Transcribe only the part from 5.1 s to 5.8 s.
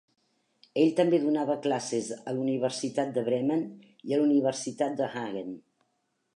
Hagen.